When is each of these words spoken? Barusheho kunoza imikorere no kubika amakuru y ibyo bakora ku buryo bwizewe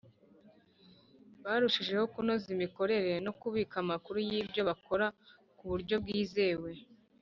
Barusheho 1.43 2.05
kunoza 2.13 2.47
imikorere 2.55 3.11
no 3.25 3.31
kubika 3.39 3.75
amakuru 3.83 4.17
y 4.29 4.33
ibyo 4.41 4.61
bakora 4.69 5.07
ku 5.57 5.63
buryo 5.71 5.95
bwizewe 6.03 6.71